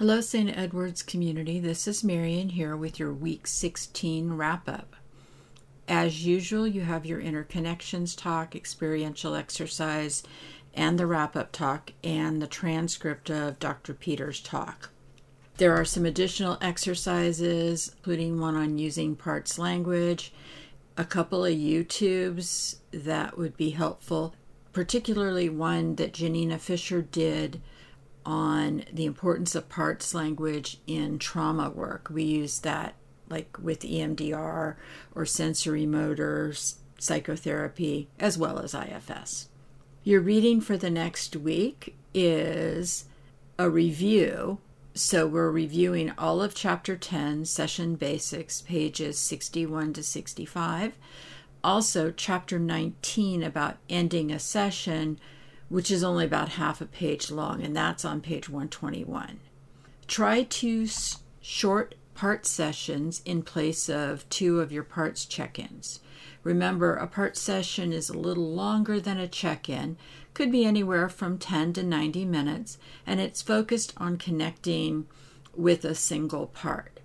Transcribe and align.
Hello, 0.00 0.22
St. 0.22 0.56
Edward's 0.56 1.02
community. 1.02 1.60
This 1.60 1.86
is 1.86 2.02
Marion 2.02 2.48
here 2.48 2.74
with 2.74 2.98
your 2.98 3.12
week 3.12 3.46
16 3.46 4.32
wrap 4.32 4.66
up. 4.66 4.96
As 5.86 6.24
usual, 6.24 6.66
you 6.66 6.80
have 6.80 7.04
your 7.04 7.20
interconnections 7.20 8.16
talk, 8.16 8.56
experiential 8.56 9.34
exercise, 9.34 10.22
and 10.72 10.98
the 10.98 11.06
wrap 11.06 11.36
up 11.36 11.52
talk, 11.52 11.92
and 12.02 12.40
the 12.40 12.46
transcript 12.46 13.28
of 13.28 13.58
Dr. 13.58 13.92
Peter's 13.92 14.40
talk. 14.40 14.88
There 15.58 15.76
are 15.76 15.84
some 15.84 16.06
additional 16.06 16.56
exercises, 16.62 17.92
including 17.98 18.40
one 18.40 18.56
on 18.56 18.78
using 18.78 19.16
parts 19.16 19.58
language, 19.58 20.32
a 20.96 21.04
couple 21.04 21.44
of 21.44 21.52
YouTubes 21.52 22.76
that 22.90 23.36
would 23.36 23.54
be 23.54 23.68
helpful, 23.68 24.34
particularly 24.72 25.50
one 25.50 25.96
that 25.96 26.14
Janina 26.14 26.58
Fisher 26.58 27.02
did 27.02 27.60
on 28.24 28.84
the 28.92 29.06
importance 29.06 29.54
of 29.54 29.68
parts 29.68 30.14
language 30.14 30.78
in 30.86 31.18
trauma 31.18 31.70
work. 31.70 32.08
We 32.10 32.24
use 32.24 32.60
that 32.60 32.94
like 33.28 33.56
with 33.60 33.80
EMDR 33.80 34.76
or 35.14 35.24
sensorimotor 35.24 36.74
psychotherapy 36.98 38.08
as 38.18 38.36
well 38.36 38.58
as 38.58 38.74
IFS. 38.74 39.48
Your 40.02 40.20
reading 40.20 40.60
for 40.60 40.76
the 40.76 40.90
next 40.90 41.36
week 41.36 41.96
is 42.12 43.04
a 43.58 43.70
review. 43.70 44.58
So 44.94 45.26
we're 45.26 45.50
reviewing 45.50 46.12
all 46.18 46.42
of 46.42 46.54
chapter 46.54 46.96
10, 46.96 47.44
session 47.44 47.94
basics, 47.94 48.60
pages 48.60 49.18
61 49.18 49.92
to 49.94 50.02
65. 50.02 50.98
Also, 51.62 52.10
chapter 52.10 52.58
19 52.58 53.42
about 53.42 53.76
ending 53.88 54.32
a 54.32 54.38
session 54.38 55.20
which 55.70 55.90
is 55.90 56.04
only 56.04 56.26
about 56.26 56.50
half 56.50 56.82
a 56.82 56.86
page 56.86 57.30
long, 57.30 57.62
and 57.62 57.74
that's 57.74 58.04
on 58.04 58.20
page 58.20 58.50
121. 58.50 59.40
Try 60.06 60.42
two 60.42 60.86
short 61.40 61.94
part 62.14 62.44
sessions 62.44 63.22
in 63.24 63.42
place 63.42 63.88
of 63.88 64.28
two 64.28 64.60
of 64.60 64.72
your 64.72 64.82
parts 64.82 65.24
check 65.24 65.58
ins. 65.58 66.00
Remember, 66.42 66.96
a 66.96 67.06
part 67.06 67.36
session 67.36 67.92
is 67.92 68.10
a 68.10 68.18
little 68.18 68.52
longer 68.52 68.98
than 68.98 69.18
a 69.18 69.28
check 69.28 69.68
in, 69.68 69.96
could 70.34 70.50
be 70.50 70.64
anywhere 70.64 71.08
from 71.08 71.38
10 71.38 71.74
to 71.74 71.82
90 71.82 72.24
minutes, 72.24 72.76
and 73.06 73.20
it's 73.20 73.40
focused 73.40 73.94
on 73.96 74.16
connecting 74.16 75.06
with 75.54 75.84
a 75.84 75.94
single 75.94 76.46
part. 76.46 77.00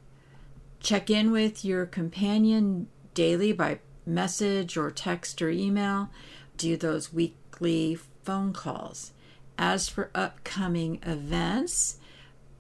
Check 0.80 1.10
in 1.10 1.32
with 1.32 1.64
your 1.64 1.86
companion 1.86 2.88
daily 3.14 3.52
by 3.52 3.80
message 4.06 4.76
or 4.76 4.90
text 4.90 5.42
or 5.42 5.50
email. 5.50 6.10
Do 6.58 6.78
those 6.78 7.14
weekly 7.14 8.00
phone 8.26 8.52
calls. 8.52 9.12
As 9.58 9.88
for 9.88 10.10
upcoming 10.14 11.00
events, 11.04 11.98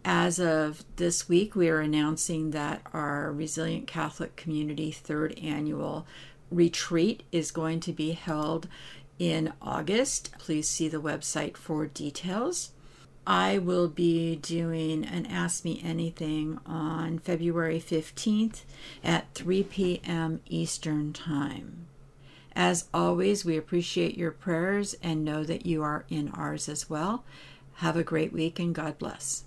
as 0.05 0.39
of 0.39 0.85
this 0.97 1.27
week, 1.27 1.55
we 1.55 1.67
are 1.67 1.79
announcing 1.81 2.51
that 2.51 2.81
our 2.93 3.31
Resilient 3.31 3.87
Catholic 3.87 4.35
Community 4.35 4.91
third 4.91 5.37
annual 5.39 6.05
retreat 6.51 7.23
is 7.31 7.51
going 7.51 7.79
to 7.81 7.91
be 7.91 8.11
held 8.11 8.67
in 9.17 9.51
August. 9.61 10.31
Please 10.37 10.69
see 10.69 10.87
the 10.87 11.01
website 11.01 11.57
for 11.57 11.87
details. 11.87 12.71
I 13.25 13.57
will 13.57 13.87
be 13.87 14.35
doing 14.35 15.03
an 15.03 15.25
Ask 15.25 15.65
Me 15.65 15.81
Anything 15.83 16.59
on 16.67 17.17
February 17.17 17.79
15th 17.79 18.61
at 19.03 19.33
3 19.33 19.63
p.m. 19.63 20.41
Eastern 20.45 21.11
Time. 21.11 21.87
As 22.55 22.87
always, 22.93 23.43
we 23.43 23.57
appreciate 23.57 24.17
your 24.17 24.31
prayers 24.31 24.95
and 25.03 25.25
know 25.25 25.43
that 25.43 25.65
you 25.65 25.83
are 25.83 26.05
in 26.09 26.29
ours 26.29 26.69
as 26.69 26.89
well. 26.89 27.25
Have 27.75 27.97
a 27.97 28.03
great 28.03 28.31
week 28.31 28.59
and 28.59 28.73
God 28.73 28.97
bless. 28.97 29.43